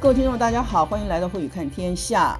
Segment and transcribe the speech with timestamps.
[0.00, 2.38] 各位听众，大家好，欢迎来到慧宇看天下。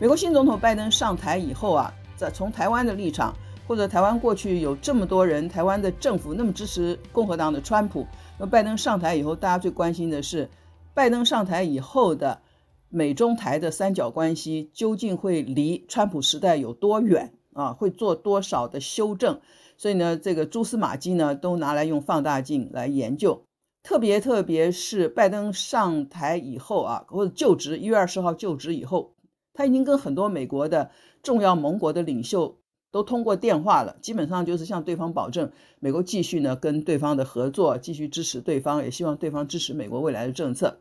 [0.00, 3.32] 美国新总统拜登上台以后啊，在从台湾的立场，
[3.68, 8.04] 或者台湾过去有这么多人，台湾的政府那么支持共和党的川普，
[8.36, 10.50] 那拜登上台以后，大家最关心的是，
[10.92, 12.40] 拜登上台以后的
[12.88, 17.72] 美中台的三角关系究竟会离川普时代有多远啊？
[17.74, 19.40] 会做多少的修正？
[19.76, 23.44] 所以呢，这个蛛丝马迹呢，都拿来用放大镜来研究。
[23.88, 29.14] 特别特别是拜登上台以后啊，或者就职一月二十号就职以后，
[29.54, 30.90] 他已经跟很多美国的
[31.22, 32.58] 重要盟国的领袖
[32.90, 40.80] 都通过电话了，基本上就是向对方保证，美国继续呢跟对方的合作，继续支持对方，也希望对方支持美国未来的政策。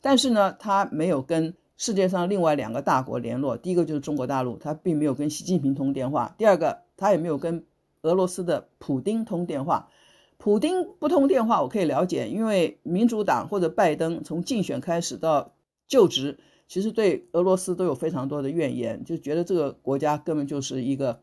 [0.00, 7.62] 但是呢，他没有跟世界上另外两个大国联络，第一个就是中国大陆，他并没有跟习近平通电话；第二个，他也没有跟
[8.00, 9.90] 俄罗斯的普丁通电话。
[10.38, 15.54] 普丁不通电话，我可以了解，因为民主党或者拜登从竞选开始到
[15.88, 16.38] 就职，
[16.68, 21.20] 其实对俄罗斯都有非常多的怨言，就觉得这个国家根本就是一个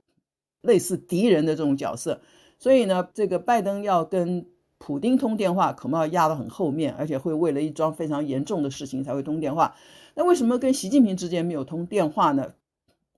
[0.61, 2.21] 类似敌人的这种角色。
[2.57, 9.75] 所以呢，这个拜登要跟普丁通电话，恐怕要压到很后面，而且会为了一桩非常严重的事情才会通电话。
[10.15, 12.53] 那为什么跟习近平之间没有通电话呢？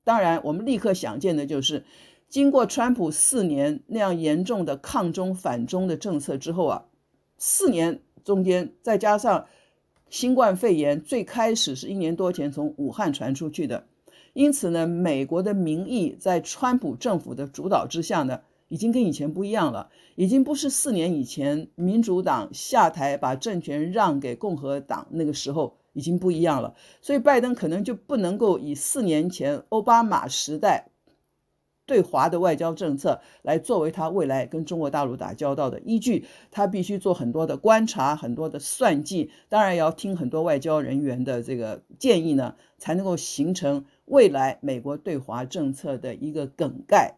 [0.04, 1.84] 当然，我们立刻想见的就是。
[2.36, 6.84] 经过川普四年那样严重的抗中反中的政策之后啊，
[7.38, 9.46] 四年中间再加上
[10.10, 13.86] 新冠肺炎，最开始是一年多前从武汉传出去的，
[14.34, 30.90] 因此呢，美国的民意在川普政府的主导之下呢，已经跟以前不一样了，已经不是四年以前民主党下台把政权让给共和党那个时候已经不一样了，所以拜登可能就不能够以四年前奥巴马时代。
[31.86, 47.16] 对华的外交政策来作为他未来跟中国大陆打交道的依据，他必须做很多的观察，很多的算计，当然也要听很多外交人员的这个建议呢，才能够形成未来美国对华政策的一个梗概。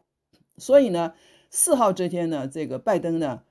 [0.57, 1.13] 所以呢，
[1.49, 3.43] 四号这天呢，这个拜登呢，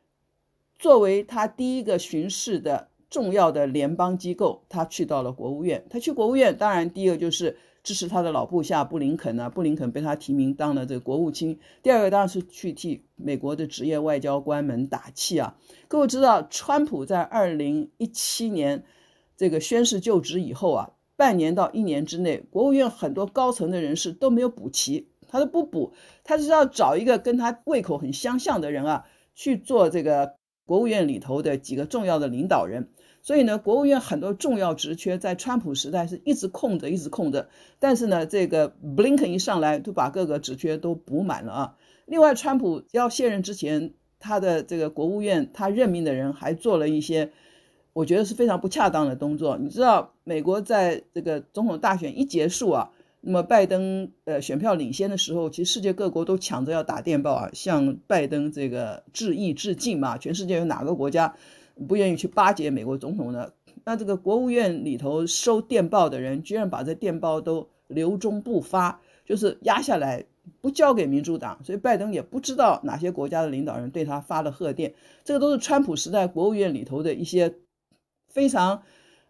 [0.79, 5.87] 作为他第一个巡视的重要的联邦机构，他去到了国务院。
[5.89, 7.57] 他去国务院，当然第一个就是。
[7.87, 11.57] 支持他的老部下布林肯呢，布林肯被他提名当了这个国务卿。
[11.85, 15.57] 第二个当然是去替美国的职业外交官们打气啊。
[15.87, 18.83] 各位知道，川普在二零一七年
[19.37, 25.93] 这个宣誓就职以后啊，半年到一年之内，国务院很多高层的人士都没有补齐，他都不补，
[26.25, 29.05] 他是要找一个跟他胃口很相像的人啊
[29.37, 32.89] 去做这个国务院里头的几个重要的领导人。
[33.27, 37.49] 所以呢，国务院很多重要职缺在川普时代是一直空着，一直空着。
[37.81, 41.77] 但是呢，这个布林肯一上来，就把各个职缺都补满了啊。
[42.05, 47.33] 另外，川普要卸任之前，他的这个国务院他任命的人还做了一些，
[47.95, 49.59] 我觉得是非常不恰当的动作。
[49.59, 52.91] 你知道，美国在这个总统大选一结束啊，
[53.23, 60.17] 那么拜登呃选票领先的时候，其实世界各国都抢着要打电报啊，向拜登这个致意致敬嘛。
[60.17, 61.35] 全世界有哪个国家？
[61.89, 63.53] 不愿意去巴结美国总统呢？
[63.85, 70.25] 那这个国务院里头收电报的人，居然把这电报都留中不发，就是压下来
[70.61, 74.95] 不交给民主党，所以拜登也不知道哪些国家的领导人对他发了贺电。
[75.23, 77.55] 这个都是川普时代国务院里头的一些
[78.29, 78.83] 非常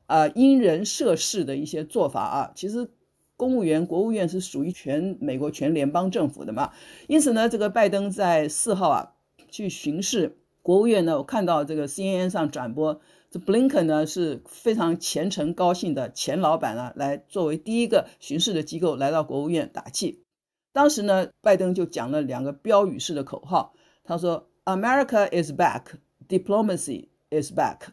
[0.07, 2.53] 啊、因人设事的一些做法啊。
[2.55, 2.89] 其实
[3.37, 6.73] 公务员国务院是属于全美国全联邦政府的嘛，
[7.09, 9.13] 因此呢，这个拜登在四号啊
[9.51, 10.39] 去巡视。
[10.67, 13.01] 国务院呢，我看到这个 CNN 上转播，
[13.31, 20.25] 这布林肯呢是非常虔诚高兴的前老板啊，来作为第一个巡视的机构来到国务院打气。
[20.73, 25.83] 当时呢，拜登就讲了两个标语式的口号，他说：“America is back,
[26.29, 27.91] diplomacy is back.”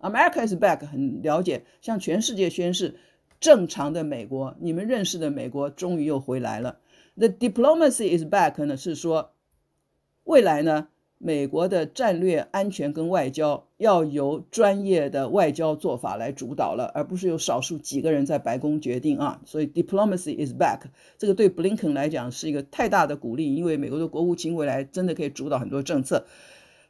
[0.00, 2.96] America is back 很了解，向全世界宣示，
[3.40, 6.78] 正常的美国，你们认识的美国终于又回来了。
[7.14, 9.32] The diplomacy is back 呢是说，
[10.24, 10.88] 未来呢。
[11.18, 19.40] 美国的战略安全跟外交要由专业的外交做法来主导了，而不是由少数几个人在白宫决定啊。
[19.46, 20.80] 所以 diplomacy is back，
[21.16, 26.26] 这个对布林肯来讲是一个太大的鼓励，因为美国的国务卿未来真的可以主导很多政策。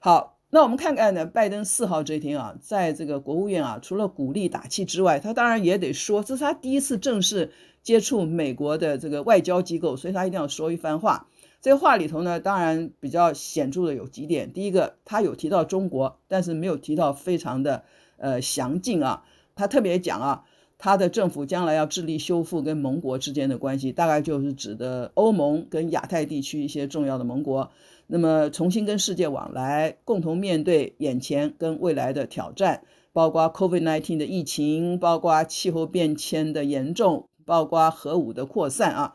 [0.01, 7.53] 好，那我们看看呢，拜登四号这一天啊，在这个国务院啊，除了鼓励打气之外，他当然也得说，这是他第一次正式
[7.83, 11.29] 接触美国的这个外交机构，所以他一定要说一番话。
[11.61, 14.53] 这话里头呢，当然比较显著的有几点。
[14.53, 17.83] 第一个，他有提到中国，但是没有提到非常的
[18.19, 19.25] 呃详尽啊。
[19.57, 20.45] 他特别讲啊，
[20.79, 27.73] 他的政府将来要致力修复跟盟国之间的关系，大概就是指的欧盟跟亚太地区一些重要的盟国，
[28.07, 32.83] 那么重新跟世界往来，共同面对眼前跟未来的挑战，
[33.13, 39.15] 包括 COVID-19 的疫情，包括气候变迁的严重，包括核武的扩散啊。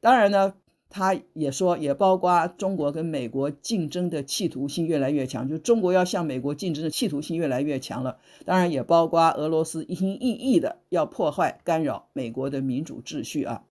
[0.00, 0.54] 当然呢。
[0.88, 8.18] 他也说，也包括中国跟美国竞争的企图心越来越强，就中国要向美国竞争的企图心越来越强了。
[8.44, 13.64] 当然，也包括俄罗斯一心一意的要破坏、干扰美国的民主秩序啊。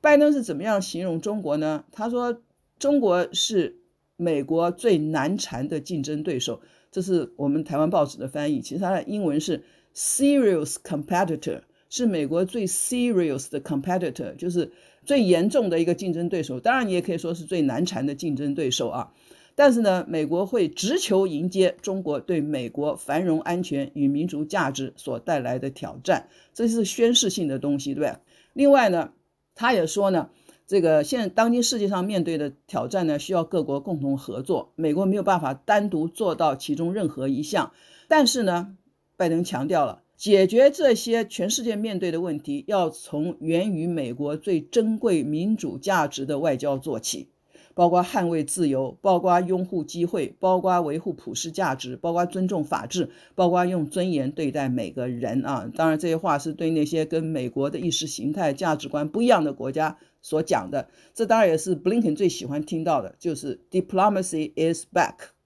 [0.00, 1.84] 拜登是怎么样形容中国呢？
[1.90, 2.40] 他说，
[2.78, 3.80] 中国是
[4.16, 6.60] 美国最难缠的竞争对手，
[6.92, 8.60] 这是我们台湾报纸的翻译。
[8.60, 9.64] 其实它的英文是
[9.94, 14.70] “serious competitor”，是美国最 serious 的 competitor，就是。
[15.08, 19.14] 最严重的一个竞争对手，当然你也可以说是最难缠的竞争对手啊。
[19.54, 28.20] 但是呢，美国会直球迎接中国对美国繁荣、安全与民族价值所带来的挑战，这是宣示性的东西，对吧？
[28.52, 29.12] 另外呢，
[29.54, 30.28] 他也说呢，
[30.66, 37.72] 这个现当今世界上面对的挑战呢，需要各国共同合作，美国没有办法单独做到其中任何一项。
[38.08, 38.76] 但是呢，
[39.16, 40.02] 拜登强调了。
[40.18, 47.28] 解决这些全世界面对的问题，要从源于美国最珍贵民主价值的外交做起，
[47.72, 55.70] 包括捍卫自由，包括拥护机会，包括维护普世价值，包括尊重法治，包括用尊严对待每个人啊！
[55.76, 60.88] 当然，这些话是对那些跟美国的意识形态价值观不一样的国家所讲的。
[61.14, 65.37] 这当然也是布林肯最喜欢听到的，就是 “Diplomacy is back”。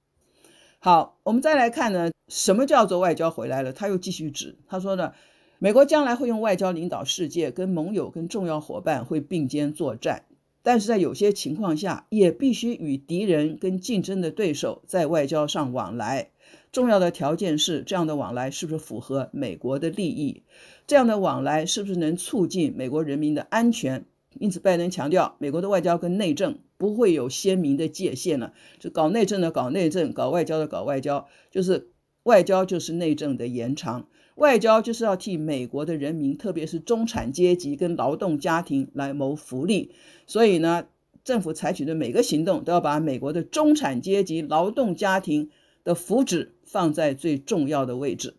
[0.85, 3.73] 好，我们再来看呢，什么叫做外交回来了？
[3.73, 5.13] 他又继续指，他说呢，
[5.61, 10.25] 美国将来会用外交领导世界，跟盟友、跟重要伙伴会并肩作战，
[10.61, 16.31] 但是在有些情况下，也必须与敌人跟竞争的对手在外交上往来。
[16.73, 20.43] 重要的条件是，这样的往来是不是符合美国的利益？
[20.89, 24.05] 这样的往来是不是能促进美国人民的安全？
[24.41, 28.53] 因此，拜登强调，美国的外交跟内政不会有鲜明的界限了。
[28.81, 31.93] 就搞内政的搞内政，搞外交的搞外交，就是
[32.25, 34.09] 外交就是内政的延长。
[34.35, 39.93] 外交就是要替美国的人民，特别是中产阶级跟劳动家庭来谋福利。
[40.27, 40.87] 所以呢，
[41.23, 45.51] 政府采取的每个行动都要把美国的中产阶级、劳动家庭
[45.85, 48.35] 的福祉放在最重要的位置。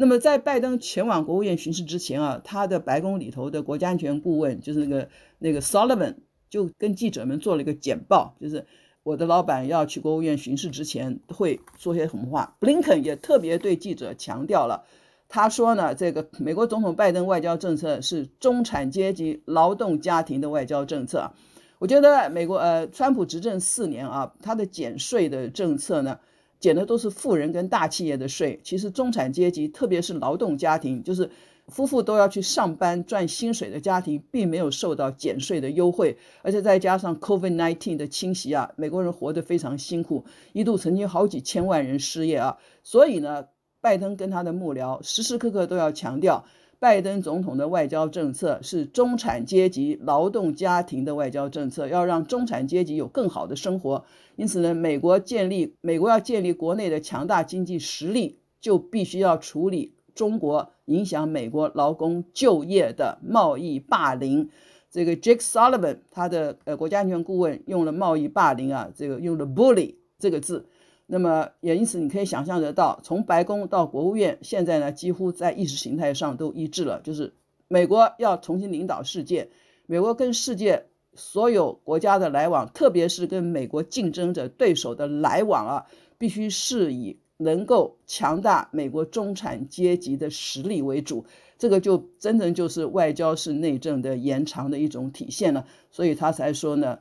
[0.00, 5.08] 那么，在拜登前往国务院巡视之前啊，他的白宫里头的国家安全顾问就是那个
[5.40, 6.14] 那个 Sullivan
[6.50, 8.66] 就跟记者们做了一个简报，就是
[9.02, 12.56] 我的老板要去国务院巡视之前会说些什么话。
[12.58, 14.84] 布林肯也特别对记者强调了，
[15.28, 21.32] 他说呢，这个美国总统拜登外交政策是中产阶级、劳动家庭的外交政策。
[21.78, 26.18] 我觉得美国呃，川普执政四年啊，他的减税的政策呢。
[26.60, 31.30] 减的都是富人跟大企业的税，其实中产阶级，特别是劳动家庭，就是
[31.68, 43.46] 夫妇都要去上班赚薪水的家庭，并没有受到减税的优惠，而且再加上 COVID-19 的侵袭啊，美国人活得非常辛苦，一度曾经好几千万人失业啊，所以呢，
[43.80, 46.44] 拜登跟他的幕僚时时刻刻都要强调。
[46.80, 54.04] 拜登总统的外交政策是中产阶级、劳动家庭的外交政策，要让中产阶级有更好的生活。
[54.36, 64.50] 因此呢，美国建立美国要建立国内的强大经济实力，就必须要处理中国影响美国劳工就业的贸易霸凌。
[64.90, 70.66] 这个 Jake Sullivan 他的呃国家安全顾问用了贸易霸凌啊，这个用了 bully 这个字。
[71.06, 77.32] 那么也因此，你可以想象得到，从白宫到国务院，现在呢几乎在意识形态上都一致了，就是
[77.68, 79.48] 美国要重新领导世界，
[79.86, 85.86] 美国跟世界所有国家的来往，特别是跟美国竞争者对手的来往啊，
[86.18, 91.24] 必须是以能够强大美国中产阶级的实力为主，
[91.56, 96.98] 这个就真正就是外交是内政的延长的一种体现了，所以他才说呢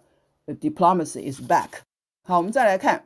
[0.48, 1.82] ，Diplomacy is back。
[2.24, 3.06] 好，我们再来看。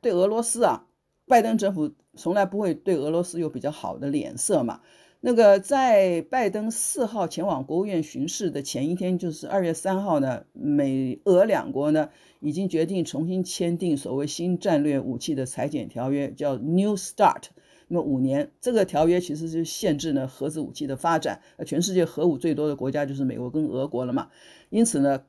[0.00, 0.86] 对俄罗斯啊，
[1.26, 4.80] 拜登政府从来不会对俄罗斯有比较好的脸色嘛。
[5.20, 17.46] 那个在拜登四号前往国务院巡视的前一天，就是二月三号呢，美俄两国呢已经决定重新签订所谓新战略武器的裁减条约，叫 New START。
[17.88, 21.40] 那么五年，这个条约其实是限制呢核子武器的发展。
[21.64, 24.28] 全世界核武最多的国家就是美国跟俄国了嘛。
[24.70, 25.24] 因此呢，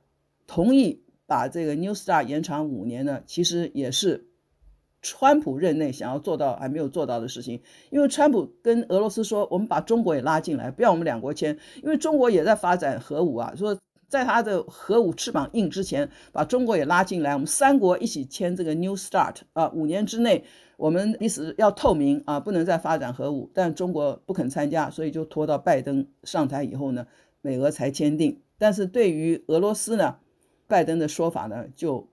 [0.46, 4.27] 同意把这个 New START 延长五年呢，其实也是。
[5.10, 7.62] 川普任内想要做到还没有做到的事情，
[7.92, 13.78] 因为川普跟俄罗斯说，我们把中国也拉进来，不要我们两国签，因为中国也在发展核武啊，说
[14.10, 20.44] 在他的核武翅膀硬之前，把中国也拉进来，我们三国一起签这个 New START 啊，五年之内
[20.76, 27.08] 我们彼此要透明啊，不能再发展核武，但中国不肯参加，所以就拖到拜登上台以后呢，
[27.40, 28.42] 美俄才签订。
[28.58, 30.18] 但是对于俄罗斯呢，
[30.68, 32.10] 拜登的说法呢就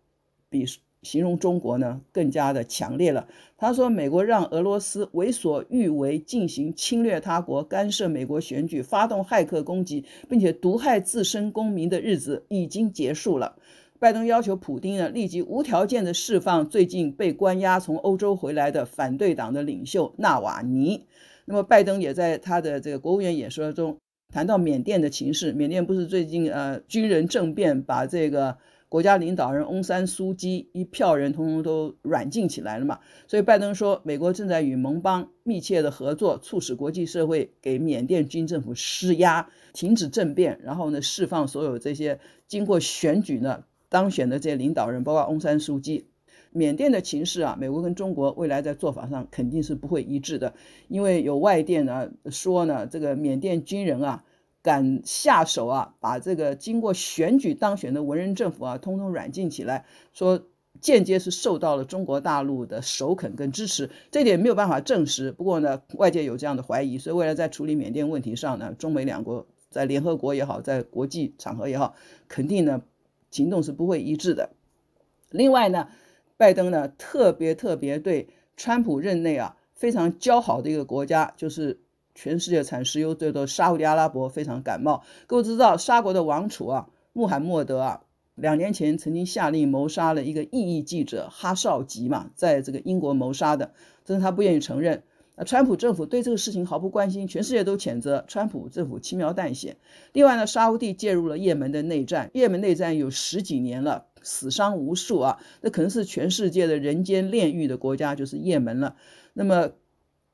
[0.49, 0.65] 比。
[1.05, 3.29] 形容中国呢更加的强烈了。
[3.57, 13.57] 他说，美国让俄罗斯为所欲为，进行侵略他国、干涉美国选举、发动骇客攻击，并且毒害自身公民的日子已经结束了。
[13.99, 21.07] 拜登要求普丁呢立即无条件的释放最近被关押从欧洲回来的反对党的领袖纳瓦尼。
[21.47, 23.97] 那么，拜登也在他的这个国务院演说中
[24.33, 25.53] 谈到缅甸的情势。
[25.53, 28.59] 缅甸不是最近呃军人政变把这个。
[28.95, 46.07] 国家领导人翁山苏姬一票人通通都软禁起来了嘛，所以拜登说，美国正在与盟邦密切的合作，促使国际社会给缅甸军政府施压，停止政变，然后呢，释放所有这些经过选举呢当选的这些领导人，包括翁山苏姬。
[46.53, 50.55] 缅甸的情势啊，美国跟中国未来在做法上肯定是不会一致的，
[50.87, 54.23] 因为有外电呢说呢，这个缅甸军人啊。
[54.65, 60.43] 敢下手啊，把这个经过选举当选的文人政府啊，通通软禁起来，说
[60.81, 65.31] 间接是受到了中国大陆的首肯跟支持，这点没有办法证实。
[65.31, 71.95] 不过呢，外界有这样的怀疑，所以未来在处理缅甸问题上呢，中美两国在联合国也好，在国际场合也好，
[72.27, 72.81] 肯定呢
[73.31, 74.49] 行动是不会一致的。
[75.29, 75.89] 另外呢，
[76.39, 81.84] 拜登呢特别特别对川普任内啊非常交好的一个国家就是。
[82.15, 85.03] 全世界产石油最多沙乌地阿拉伯非常感冒。
[85.27, 88.03] 各位知道，沙国的王储啊，穆罕默德啊，
[88.37, 93.73] 两年前曾经下令谋杀了一个异议记者哈绍吉嘛，在这个英国谋杀的，
[94.07, 95.03] 但是他不愿意承认。
[95.37, 99.77] 那川普政府对这个事情毫不关心，全世界都谴责川普政府轻描淡写。
[100.13, 108.95] 另外呢，沙乌地介入了也门的内战，也门内战有十几年了，死伤无数啊，那可能是全世界的人间炼狱的国家，就是也门了。
[109.33, 109.73] 那么。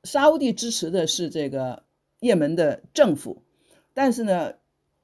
[0.03, 1.83] 沙乌地支持的是这个
[2.19, 3.43] 也门的政府，
[3.93, 4.53] 但是呢，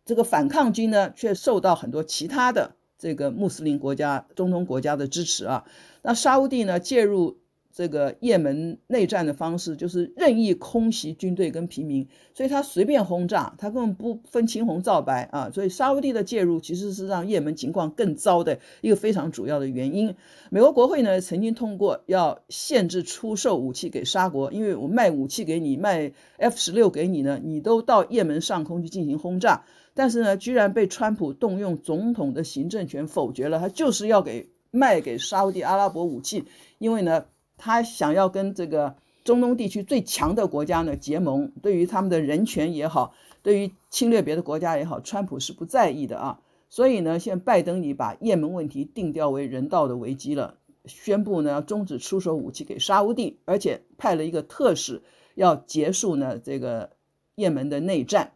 [0.06, 5.66] 这个反抗军呢却受到很多其他的这个穆斯林国家、中东国家的支持啊。
[6.02, 7.40] 那沙乌地呢介入。
[7.78, 15.52] 这个也门内战的方式就是任意空袭军队跟平民，所以他随便轰炸，他根本不分青红皂白啊！
[15.54, 20.16] 所以沙乌地的介入其实是让也门情况更糟的一个非常主要的原因。
[20.50, 36.44] 美国国会呢曾经通过要限制出售武器给沙国，因为我卖武器给你，卖 F 十六给你呢，你都到也门上空去进行轰炸，但是呢，居然被川普动用总统的行政权否决了，他就是要给卖给沙乌地阿拉伯武器，
[36.80, 37.26] 因为呢。
[37.58, 46.40] 他想要跟这个中东地区最强的国家呢结盟，对于他们的人权也好，对于侵略别的国家也好，川普是不在意的啊。
[46.70, 55.02] 所以呢，现在拜登已把也门问题定调为人道的危机了，宣布呢要终止出售武器给沙乌地，而且派了一个特使
[55.36, 56.92] 要结束呢这个
[57.36, 58.34] 也门的内战。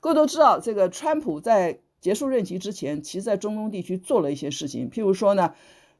[0.00, 5.54] 各位都知道，这个川普在结束任期之前，其实在中东地区做了一些事情，譬如说呢，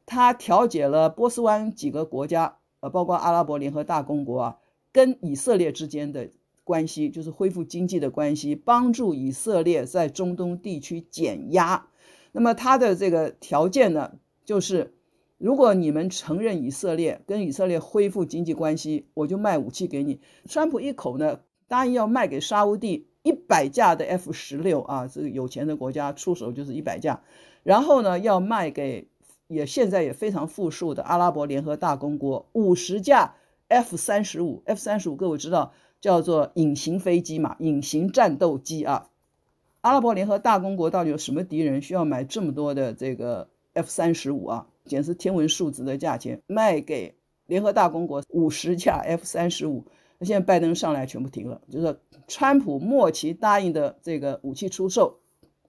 [0.05, 2.57] 他调解了波斯湾几个国家。
[2.89, 4.57] 包括阿拉伯联合大公国啊，
[4.91, 6.29] 跟以色列之间的
[6.63, 11.87] 关系，就是恢复经济的关系，帮助以色列在中东地区减压。
[12.31, 14.13] 那么他的这个条件呢，
[14.43, 14.93] 就是
[15.37, 20.19] 如果你们承认以色列，跟以色列恢复经济关系，我就卖武器给你。
[20.47, 27.21] 川普一口呢答应要卖给沙乌地一百架的 F 十六啊，这个有钱的国家出手就是一百架，
[27.63, 29.07] 然后呢要卖给。
[29.47, 33.35] 也现在也非常富庶的阿拉伯联合大公国五十架
[33.67, 35.71] F 三十五，F 三十五各位知道
[36.01, 39.09] 叫做隐形飞机嘛，隐形战斗机啊。
[39.81, 44.67] 阿拉伯联合大公国到底有什么敌人需要买这么多的这个 F 三十五啊？
[44.85, 49.85] 简直天文数字的价钱，卖给联合大公国五十架 F 三十五。
[50.17, 55.19] 那现在拜登上来全部停了，就是川普末期答应的这个武器出售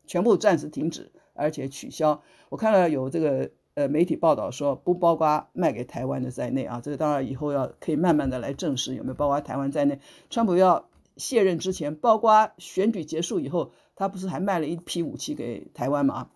[0.07, 2.23] 全部暂时停止，而且取消。
[2.49, 3.51] 我看了有这个。
[3.77, 10.01] 呃，媒体报道说不包括卖给台湾的在内啊，这个当然以后要可以慢慢的来证实有没有包括台湾在内。
[10.31, 16.31] 川普要卸任之前，包括选举结束以后，他不是还卖了一批武器给台湾吗？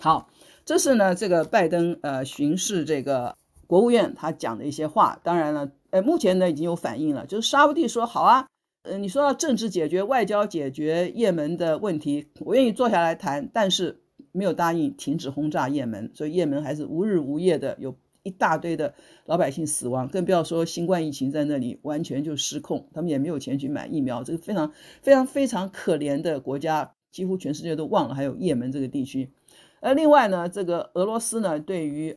[0.00, 0.30] 好，
[0.64, 5.20] 这是呢这个拜登呃巡视这个国务院他讲的一些话。
[5.22, 8.46] 当然了，呃，目前呢已经有反应了，就是沙乌地说好啊，
[8.84, 14.00] 呃，你说要政治解决、外交解决也门的问题，我愿意坐下来谈，但是。
[14.36, 18.92] 没有答应停止轰炸也门，所以也门还是无日无夜的有一大堆的
[19.26, 24.72] 老百姓死亡，更不要说新冠疫情在那里完全就失控，他们也没有钱去买疫苗，这个非常
[25.02, 29.30] 非常非常可怜的国家，几乎全世界都忘了还有也门这个地区。
[29.78, 32.16] 而另外呢，这个俄罗斯呢，对于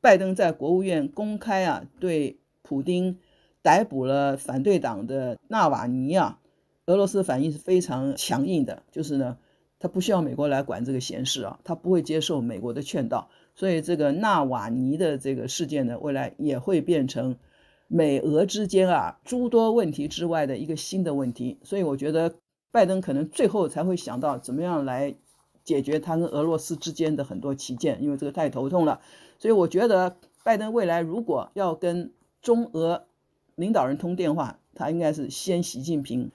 [0.00, 3.18] 拜登在国务院公开啊，对普丁
[3.60, 6.40] 逮捕了反对党的纳瓦尼啊，
[6.86, 9.36] 俄罗斯反应是非常强硬的，就是呢。
[9.80, 17.36] 他不需要美国来管这个闲事啊，他不会接受美国的劝导，所以这个纳瓦尼的这个事件呢，未来也会变成
[17.86, 21.58] 美俄之间啊诸多问题之外的一个新的问题。
[21.62, 22.34] 所以我觉得
[22.70, 25.14] 拜登可能最后才会想到怎么样来
[25.64, 29.00] 解决他跟俄罗斯之间的很多歧见，因为这个太头痛了。
[29.38, 33.04] 所以我觉得拜登未来如果要跟中俄
[33.54, 36.30] 领导人通电话，他应该是先习近平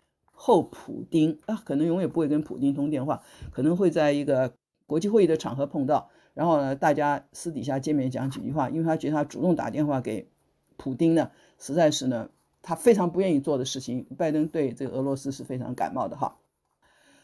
[0.45, 4.51] 后普丁啊，可能永远不会跟普丁通电话，可能会在一个
[4.85, 6.09] 国际会议的场合碰到。
[6.33, 10.27] 然后呢，大家私底下见面讲几句话，因为他觉得他主动打电话给
[10.75, 12.27] 普丁呢，实在是呢，
[12.61, 14.05] 他非常不愿意做的事情。
[14.17, 16.35] 拜登对这个俄罗斯是非常感冒的哈。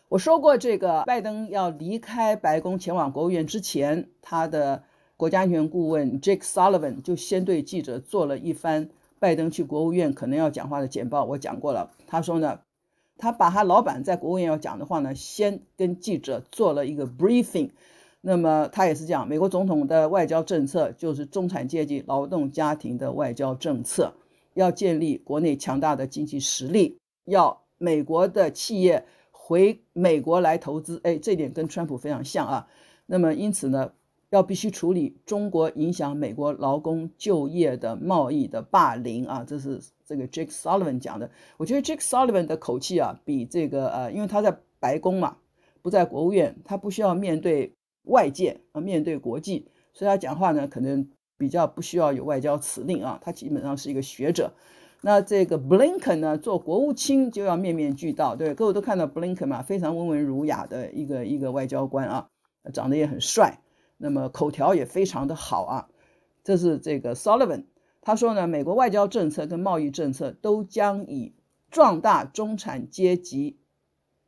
[0.07, 4.83] 我说过，这个拜登要离开白宫前往国务院之前，他的
[5.17, 11.25] 国家安全顾问 Jake Sullivan 就先对记者做了一番拜登去国务院可能要讲话的简报。
[11.25, 12.61] 我讲过了，他说呢，
[13.19, 17.69] 他把他老板在国务院要讲的话呢，先跟记者做了一个 briefing。
[18.21, 24.13] 那么他也是这样，美国总统的外交政策就是中产阶级劳动家庭的外交政策，
[24.55, 30.99] 要建立国内强大的经济实力，要美国的企业回美国来投资。
[31.03, 32.67] 哎，这点跟川普非常像啊。
[33.05, 33.93] 那么因此呢，
[34.31, 41.29] 要必须处理中国影响美国劳工就业的贸易的霸凌啊，这是这个 Jake Sullivan 讲的。
[41.57, 45.37] 我觉得 Jake Sullivan 的口气啊，比这个呃，因为他在白宫嘛，
[45.81, 47.73] 不在国务院，他不需要面对。
[48.05, 54.51] 外界啊，面对国际，所以他讲话呢，可能比较不需要有外交辞令啊，他基本上是一个学者。
[55.01, 62.27] 那这个布林肯呢，做国务卿就要面面俱到，对，各位都看到布林肯嘛，非常温文儒雅的一个一个外交官啊，
[62.73, 63.59] 长得也很帅，
[63.97, 65.87] 那么口条也非常的好啊。
[66.43, 67.65] 这是这个 Sullivan，
[68.09, 71.35] 他说呢，美国外交政策跟贸易政策都将以
[71.69, 73.59] 壮大中产阶级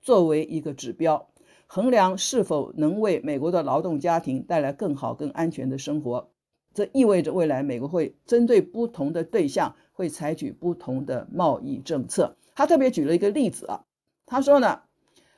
[0.03, 1.31] 作为一个指标。
[1.65, 6.29] 衡量是否能为美国的劳动家庭带来更好、更安全的生活，
[6.75, 12.37] 这意味着未来美国会针对不同的对象，会采取不同的贸易政策。
[12.53, 13.83] 他特别举了一个例子啊，
[14.27, 14.81] 他说呢，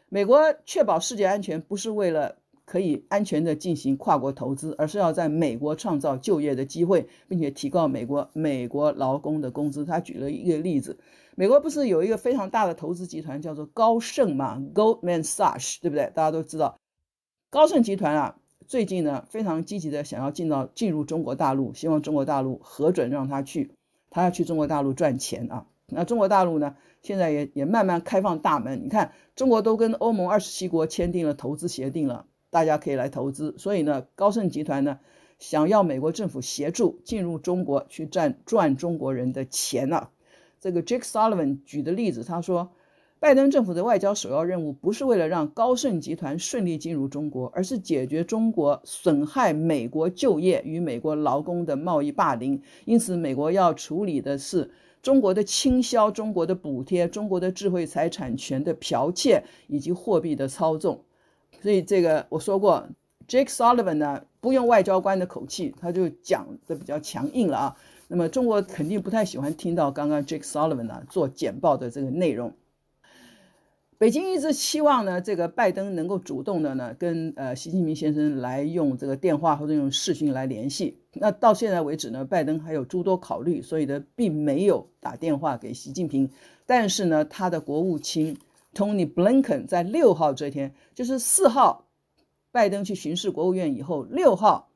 [0.10, 9.86] 美国确保世界安全不是为了可以安全的进行跨国投资，而是要在美国创造就业的机会，并且提高美国美国劳工的工资。
[9.86, 10.98] 他举了一个例子。
[11.36, 16.12] 美国不是有一个非常大的投资集团叫做高盛嘛，Goldman Sachs，对不对？
[16.14, 16.78] 大家都知道，
[17.50, 18.36] 高盛集团啊，
[18.68, 23.72] 最近呢非常积极的想要进到进入中国大陆，希望中国大陆核准让他去，
[24.12, 25.66] 他要去中国大陆赚钱啊。
[25.88, 33.54] 那中国大陆呢，现在也也慢慢开放大门，你看中国都跟欧盟二十七国签订了投资协定了，大家可以来投资。
[33.58, 35.00] 所以呢，高盛集团呢
[35.40, 40.12] 想要美国政府协助进入中国去赚赚中国人的钱啊。
[40.62, 42.72] 这个 Jake Sullivan 举的例子，他说，
[43.20, 52.62] 拜登政府的外交首要任务不是为了让高盛集团顺利进入中国，而是解决中国损害美国就业与美国劳工的贸易霸凌。
[52.86, 61.04] 因此，美国要处理的是中国的倾销、中国的补贴、中国的智慧财产权的剽窃以及货币的操纵。
[61.64, 62.86] 所以，这个我说过
[63.26, 67.78] ，Jake Sullivan 呢，不用外交官的口气，他就讲的比较强硬了啊。
[68.10, 72.52] 那么中国肯定不太喜欢听到刚刚 Jake Sullivan 呢做简报的这个内容。
[73.98, 80.98] 北京一直期望呢，这个拜登能够主动的呢跟呃习近平先生来用这个电话或者用视讯来联系。
[81.14, 86.30] 那到现在为止呢，拜登还有诸多考虑，所以呢并没有打电话给习近平。
[86.66, 88.38] 但是呢，他的国务卿
[88.74, 91.86] Tony Blinken 在六号这天，就是四号，
[92.52, 94.70] 拜登去巡视国务院以后，六号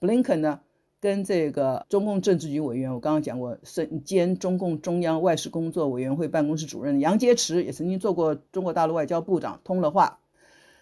[0.00, 0.60] Blinken 呢。
[1.00, 10.18] 跟这个中共政治局委员，我刚刚讲过，身兼中共中央外事工作委员会办公室主任杨洁篪也曾经做过中国大陆外交部长，通了话。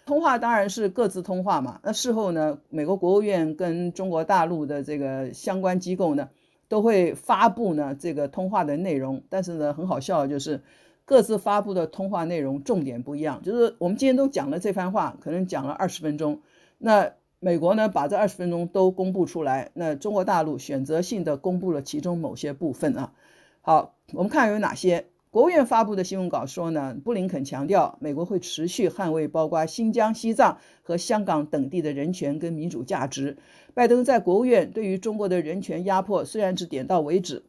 [0.05, 1.81] 通话当然是各自通话嘛。
[1.83, 6.29] 那事后呢，美国国务院跟中国大陆的这个相关机构呢，
[6.69, 9.21] 都会发布呢这个通话的内容。
[9.27, 10.63] 但是呢，很好笑就是
[11.05, 13.41] 各自发布的通话内容重点不一样。
[13.43, 16.41] 就是我们今天都讲了这番话，可能讲了二十分钟，
[16.77, 17.13] 那。
[17.45, 23.11] 美国呢，把这二十分钟都公布出来，那中国大陆选择性的公布了其中某些部分啊。
[23.59, 25.07] 好，我们看有哪些。
[25.29, 33.35] 国务院发布的新闻稿说呢，布林肯强调，美国会持续捍卫包括新疆、西藏和香港等地的人权跟民主价值。
[33.73, 37.43] 拜登在国务院对于中国的人权压迫虽然只点到为止，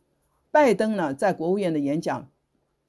[0.50, 2.26] 拜登呢在国务院的演讲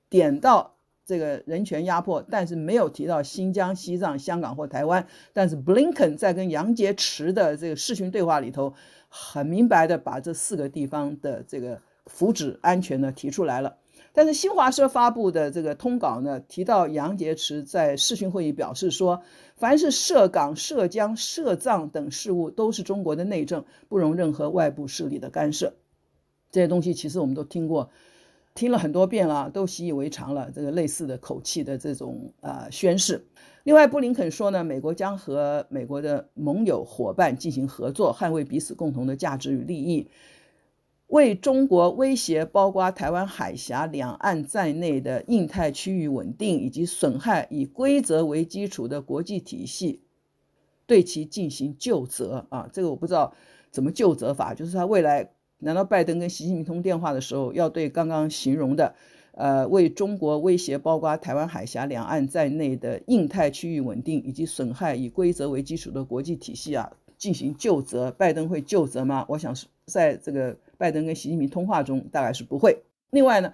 [0.10, 0.72] 点到。
[1.08, 5.06] 这个人权压迫，但是没有提到新疆、西藏、香港或台湾。
[5.34, 8.74] 但是布林肯在跟杨洁篪的这个视讯对话里头，
[9.08, 13.78] 很明白的把这四个地方的这个福祉安全呢提出来了。
[14.14, 19.22] 但是新华社发布的这个通稿呢，提到杨洁篪在视讯会议表示说，
[19.56, 25.76] 凡是涉港、涉疆、涉藏等事务，都是中国的内政，不容任何外部势力的干涉。
[26.50, 27.92] 这些东西其实我们都听过，
[28.56, 30.50] 听了很多遍了，都习以为常了。
[30.50, 33.24] 这个类似的口气的这种呃宣誓。
[33.66, 40.08] 另外，布林肯说呢，美国将和美国的盟友伙伴进行合作，捍卫彼此共同的价值与利益。
[41.08, 50.02] 为中国威胁包括台湾海峡两岸在内的印太区域稳定，以及损害以规则为基础的国际体系，
[50.88, 52.70] 对其进行救责啊！
[52.72, 53.34] 这个我不知道
[53.70, 58.96] 怎么救责法，就是他未来难道拜登跟习近平通电话的时候，要对刚刚形容的，
[59.34, 68.12] 呃，为中国威胁包括台湾海峡两岸在内的印太区域稳定，以及损害以规则为基础的国际体系啊，进行就责？
[68.12, 69.26] 拜登会就责吗？
[69.30, 70.58] 我想是在这个。
[70.78, 72.78] 拜登跟习近平通话中大概是不会。
[73.12, 73.54] 另外呢，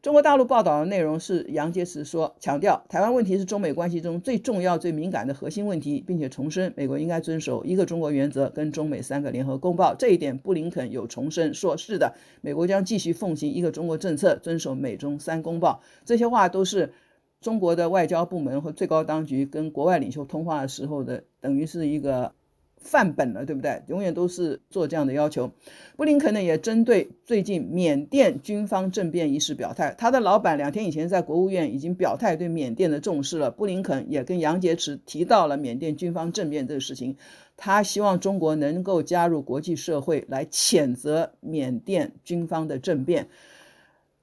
[0.00, 9.92] 中国大陆报道的内容是杨洁篪说，强调台湾问题是中美关系中最重要、最敏感的核心问题，并且重申美国应该遵守一个中国原则跟中美三个联合公报。
[9.96, 15.80] 这一点，布林肯有重申，说是的，美国将继续奉行一个中国政策，遵守美中三公报。
[16.04, 16.92] 这些话都是
[17.40, 22.32] 中国的外交部门和最高当局跟国外领袖通话的时候的，等于是一个。
[22.80, 23.82] 范本了，对不对？
[23.88, 25.50] 永远都是做这样的要求。
[25.96, 33.50] 布林肯呢也针对最近缅甸军方政变一事表态，他的老板两天以前在国务院已经表态对缅甸的重视了。
[33.50, 37.16] 布林肯也跟杨洁篪提到了缅甸军方政变这个事情，
[37.56, 43.28] 他希望中国能够加入国际社会来谴责缅甸军方的政变。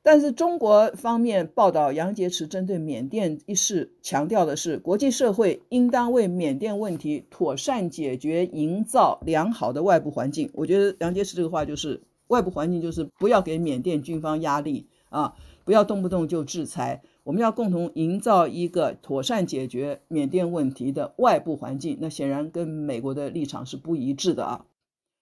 [0.06, 10.48] 但是中国方面报道，杨洁篪针对缅甸一事强调的是，国际社会应当为缅甸问题妥善解决，营造良好的外部环境。
[10.54, 17.02] 我觉得杨洁篪这个话就是，外部环境就是不要给缅甸军方压力啊，不要动不动就制裁。
[17.24, 21.98] 我们要共同营造一个妥善解决缅甸问题的外部环境。
[22.00, 24.68] 那显然跟美国的立场是不一致的啊。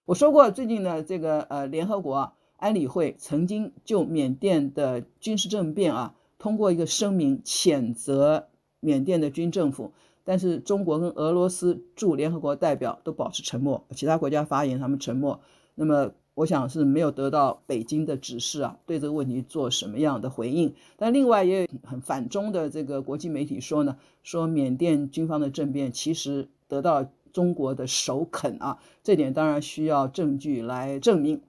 [0.04, 2.34] 我说过，最近的这个呃联合国啊。
[2.64, 8.48] 安理会曾经就缅甸的军事政变啊，通过一个声明谴责
[8.80, 9.92] 缅甸的军政府，
[10.24, 15.38] 但是中国跟俄罗斯驻联合国代表都保持沉默，其他国家发言他们沉默。
[15.74, 20.72] 那么我想是没有得到北京的指示啊，对这个问题做什么样的回应。
[20.96, 31.42] 但另外也有很反中的这个国际媒体说呢，说缅甸军方的政变其实得到中国的首肯啊，这点当然需要证据来证明。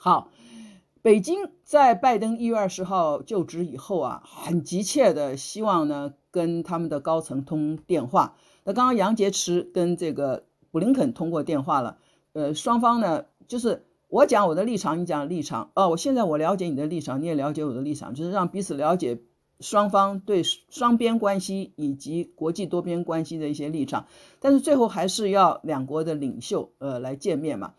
[0.00, 0.30] 好，
[1.08, 8.36] 北京在拜登一月二十号就职以后啊，很急切的希望呢跟他们的高层通电话。
[8.64, 11.96] 那刚刚杨洁篪跟这个布林肯通过电话了，
[12.34, 15.88] 呃，双方呢就是我讲我的立场，你讲立场哦。
[15.88, 19.18] 我现在我了解你的立场，你也了解我的立场，就是让彼此了解
[19.60, 24.06] 双方对双边关系以及国际多边关系的一些立场。
[24.40, 27.72] 但是最后还是要两国的领袖呃来见面嘛。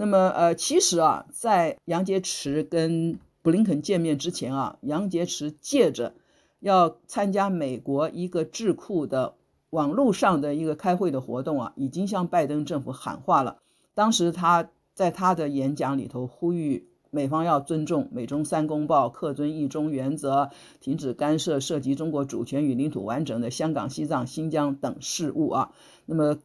[0.00, 6.14] 那么，呃，其实啊，在杨洁篪跟布林肯见面之前啊，杨洁篪借着
[6.60, 9.34] 要参加美国一个智库的
[9.70, 13.58] 网络上的一个开会的活动啊，已经向拜登政府喊话了。
[13.94, 25.72] 当时他在他的演讲里头呼吁美方要尊重美中三公报、恪遵一中原则、停止干涉涉及中国主权与领土完整的香港、西藏、新疆等事务啊。
[26.06, 26.38] 那么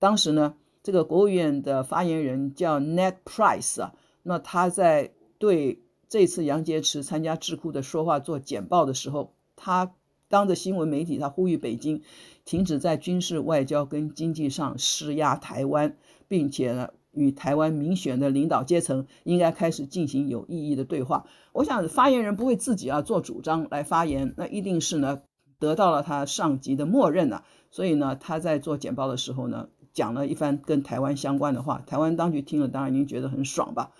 [0.00, 9.96] 当时呢，这个国务院的发言人叫 Ned Price 啊，那他在对这次杨洁篪参加智库的说话做简报的时候，他
[10.28, 12.02] 当着新闻媒体，他呼吁北京
[12.44, 15.96] 停止在军事、外交跟经济上施压台湾，
[16.28, 21.26] 并且呢，与台湾民选的领导阶层应该开始进行有意义的对话。
[21.52, 25.22] 我想发言人不会自己啊做主张来发言，那一定是呢
[25.58, 29.68] 得到了他上级的默认呐、啊，所以呢他在做简报的时候呢。
[29.96, 33.92] 讲了一番跟台湾相关的话，台湾当局听了当然已经觉得很爽吧。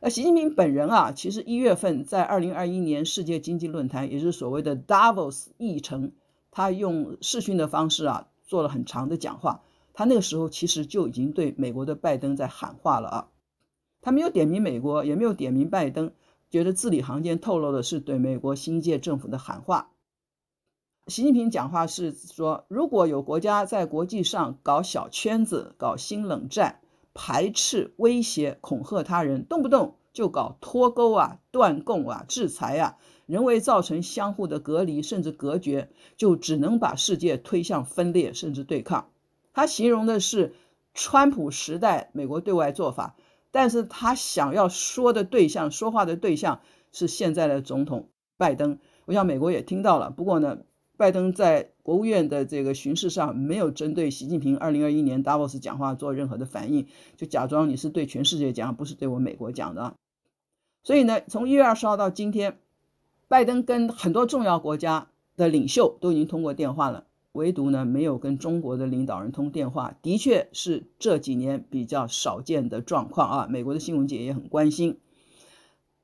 [0.00, 6.12] 那习近平本人啊，其实一月份在二零二一年世界经济论坛，也就是所谓的 Davos 议程，
[6.50, 9.60] 他用视讯的方式啊做了很长的讲话。
[9.92, 13.28] 他那个时候其实就已经对美国的拜登在喊话了啊，
[14.00, 16.12] 他没有点名美国，也没有点名拜登，
[16.50, 19.90] 觉得字里行间透露的是对美国新一届政府的喊话。
[21.08, 26.78] 习近平讲话是说，如果有国家在国际上搞小圈子、搞新冷战、
[27.12, 39.10] 排斥、威胁、恐吓他人，动不动就搞脱钩啊、断供啊、制裁啊，人为造成相互的隔离甚至隔绝，就只能把世界推向分裂甚至对抗。
[39.52, 40.54] 他形容的是
[40.94, 43.16] 川普时代美国对外做法，
[43.50, 46.60] 但是他想要说的对象、说话的对象
[46.92, 48.78] 是现在的总统拜登。
[49.06, 50.58] 我想美国也听到了，不过呢，
[51.02, 56.86] 拜登在国务院的这个巡视上没有针对习近平二零二一年达沃斯讲话做任何的反应，
[57.16, 59.96] 就假装你是对全世界讲，不是对我美国讲的。
[60.84, 62.60] 所以呢，从一月二十号到今天，
[63.26, 73.48] 拜登跟很多重要国家的领袖都已经通过电话了，唯独呢没有跟中国的领导人通电话，的确是这几年比较少见的状况啊。
[73.50, 75.00] 美国的新闻界也很关心。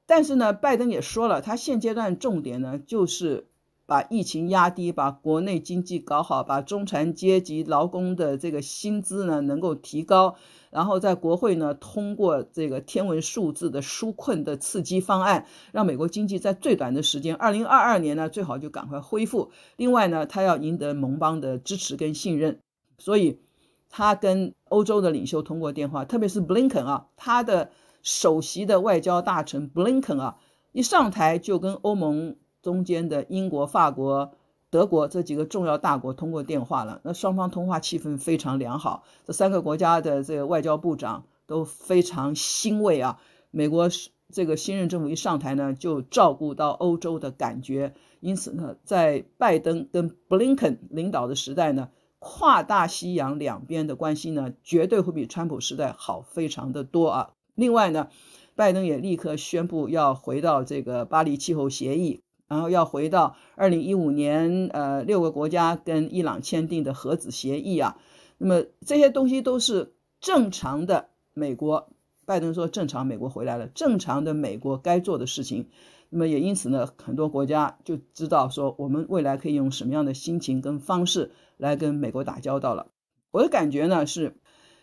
[0.06, 3.46] 但是呢，拜登也说了，他现阶段重点呢就是
[3.88, 10.36] 把疫情压低，把国内经济搞好，把中产阶级劳工的这个薪资呢能够提高，
[10.70, 19.50] 然后在国会呢通过这个天文数字的纾困的刺激方案，让美国经济在最短的时间，二零二二年呢最好就赶快恢复。
[19.76, 22.60] 另外呢，他要赢得盟邦的支持跟信任，
[22.98, 23.40] 所以
[23.88, 27.70] 他跟欧洲的领袖通过电话，特别是布林肯啊，他的。
[28.00, 30.36] 首席的外交大臣布林肯啊，
[30.72, 34.32] 一上台就跟欧盟中间的英国、法国、
[34.70, 37.00] 德国这几个重要大国通过电话了。
[37.04, 43.18] 那双方通话气氛非常良好，这三个国家的这个外交部长都非常欣慰啊。
[43.50, 43.88] 美国
[44.30, 57.30] 这个新任政府一上台呢，就照顾到欧洲的感觉，因此呢，在拜登跟布林肯领导的时代呢，跨大西洋两边的关系呢，绝对会比川普时代好非常的多啊。
[57.54, 58.08] 另外呢，
[58.54, 67.96] 拜登也立刻宣布要回到这个巴黎气候协议，然后要回到二零一五年呃六个国家跟伊朗签订的核子协议啊。
[68.38, 71.90] 那么这些东西都是正常的美国，
[72.26, 75.68] 拜登说正常美国回来了，正常的美国该做的事情。
[76.10, 82.88] 那么也因此呢，很多国家就知道说我们未来可以用什么样的心情跟方式来跟美国打交道了。
[83.30, 84.36] 我的感觉呢是。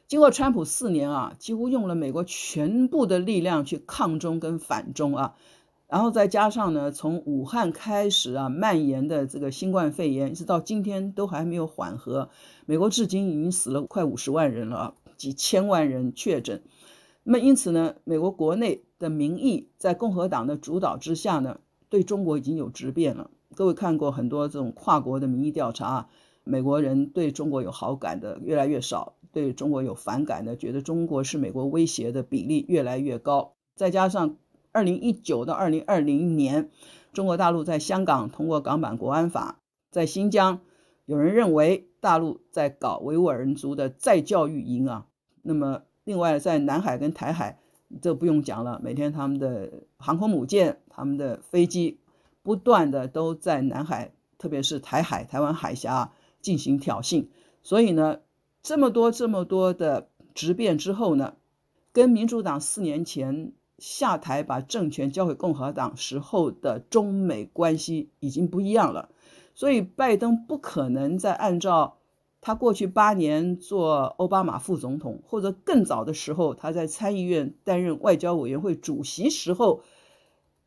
[0.08, 5.34] 经过川普四年啊，几乎用了美国全部的力量去抗中跟反中啊，
[5.88, 12.30] 然后再加上呢，从武汉开始啊蔓延的这个新冠肺炎，一直到今天都还没有缓和。
[12.66, 16.62] 美国至今已经死了快五十万人了啊，几千万人确诊。
[17.24, 23.30] 那么因此呢，美国国内的民意在共和党的主导之下呢，对中国已经有质变了。
[23.56, 26.10] 各位看过很多这种跨国的民意调查，
[26.44, 29.14] 美国人对中国有好感的越来越少。
[29.32, 33.54] 对中国有反感的，觉得中国是美国威胁的比例越来越高。
[33.76, 34.38] 再加上
[34.76, 36.70] 二零一九到二零二零年，
[37.14, 40.60] 中国大陆在香港通过港版国安法，在新疆，
[41.06, 45.08] 有人认为大陆在搞维吾尔人族的再教育营啊。
[45.42, 47.58] 那么，另外在南海跟台海，
[48.02, 52.02] 这不用讲了，每天他们的航空母舰、他们的飞机
[52.44, 56.12] 不断的都在南海，特别是台海、台湾海峡
[56.42, 57.28] 进行挑衅，
[57.64, 58.20] 所以呢。
[58.68, 61.36] 这么多这么多的质变之后呢，
[61.94, 69.10] 跟民主党四年前下台把政权交给共和党时候的中美关系已经不一样了，
[69.54, 71.98] 所以拜登不可能再按照
[72.40, 79.82] 他过去八年做奥巴马副总统，或者更早的时候他在参议院担任外交委员会主席时候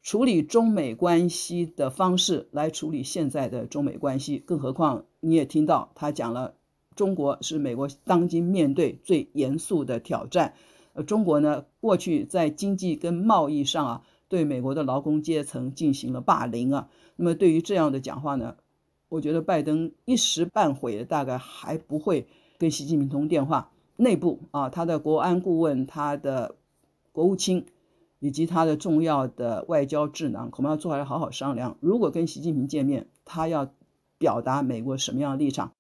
[0.03, 6.55] 处理中美关系的方式来处理现在的中美关系，更何况你也听到他讲了。
[6.95, 10.55] 中国是美国当今面对最严肃的挑战。
[11.03, 16.89] 中国呢，过去在经济跟贸易上啊，对美国的劳工阶层进行了霸凌啊。
[17.17, 18.57] 那么对于这样的讲话呢，
[19.09, 22.27] 我觉得拜登一时半会大概还不会
[22.59, 23.71] 跟习近平通电话。
[23.97, 26.55] 内部啊，他的国安顾问、他的
[27.11, 27.67] 国务卿
[28.21, 31.77] 以及他的重要的外交智囊，恐怕要坐下来好好商量。
[31.81, 33.73] 如果跟习近平见面，他要
[34.19, 35.73] 表达美国什么样的立场？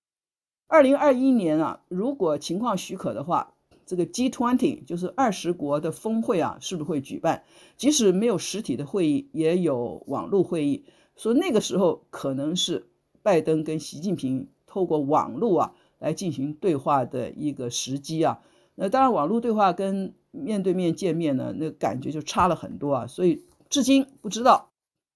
[0.66, 3.54] 二零二一年啊，如果情况许可的话，
[3.88, 7.42] 这个 G20 就是二十国的峰会啊，是不是会举办？
[7.78, 10.84] 即使没有实体的会议，也有网络会议。
[11.16, 12.86] 所以那个时候可能是
[13.22, 18.40] 拜登跟习近平透过网络啊来进行对话的一个时机啊。
[18.74, 23.06] 那当然，网络对话跟面对面见面呢，那感觉就差了很多啊。
[23.06, 24.70] 所以至今不知道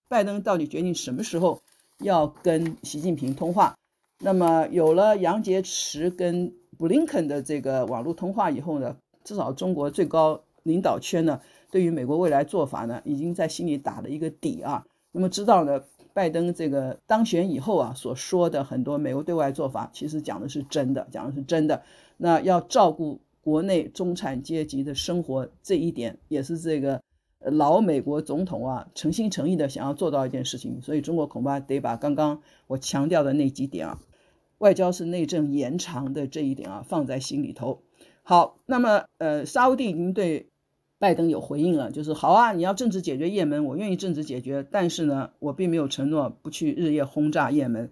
[0.09, 1.61] 拜登到底决定什么时候
[1.99, 3.75] 要跟习近平通话。
[4.19, 11.41] 那么有了杨洁篪跟布林肯的这个网络通话以后呢，至少中国最高领导圈呢，
[11.71, 14.85] 对于美国未来做法呢，已经在心里打了一个底啊。
[15.13, 15.81] 那么知道呢，
[16.13, 21.81] 拜登这个当选以后啊，所说的很多美国对外做法，其实讲的是真的，讲的是真的。
[22.17, 27.01] 那要照顾国内中产阶级的生活，这一点也是这个
[27.43, 30.83] 老美国总统啊，诚心诚意的想要做到一件事情。
[30.83, 34.01] 所以中国恐怕得把刚刚我强调的那几点啊。
[34.63, 37.83] 外交是内政延长的这一点啊，放在心里头。
[38.23, 40.51] 好，那么呃，沙乌地已经对
[41.01, 47.91] 拜登有回应了，就是好啊，你要政治解决也门，我愿意政治解决，但是呢，我并没有承诺不去日夜轰炸也门。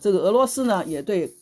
[0.00, 1.34] 这个俄罗斯呢，也对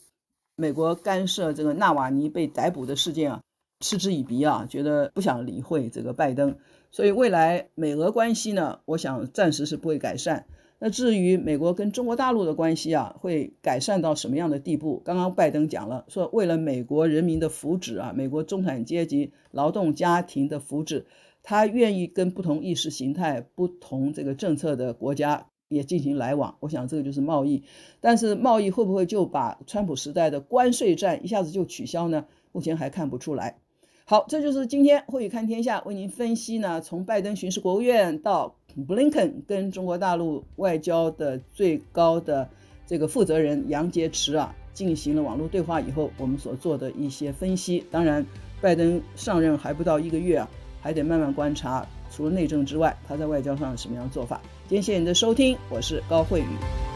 [0.56, 3.42] 美国干涉这个纳瓦尼被逮捕的事件啊，
[3.80, 6.56] 嗤之以鼻啊，觉得不想理会这个拜登。
[6.90, 10.46] 所以未来美俄关系呢，我想暂时是不会改善。
[10.82, 15.02] 那至于美国跟中国大陆的关系啊，会改善到什么样的地步？
[15.04, 21.04] 刚刚拜登讲了，说为了美国人民的福祉啊，美国中产阶级劳动家庭的福祉，
[21.42, 26.56] 他愿意跟不同意识形态、不同这个政策的国家也进行来往。
[26.60, 27.62] 我想这个就是贸易。
[28.00, 32.24] 但是贸易会不会就把川普时代的关税战一下子就取消呢？
[32.52, 33.58] 目前还看不出来。
[34.06, 38.56] 好，这就是今天慧宇看天下为您分析呢，从拜登巡视国务院到。
[38.86, 42.48] 布林肯跟中国大陆外交的最高的
[42.86, 47.84] 这个负责人杨洁篪啊，进行了网络对话以后，我们所做的一些分析。
[47.90, 48.24] 当然，
[48.60, 50.48] 拜登上任还不到一个月啊，
[50.80, 51.86] 还得慢慢观察。
[52.10, 54.40] 除了内政之外，他在外交上什么样的做法？
[54.68, 56.89] 今天谢谢你的收听，我是高慧宇。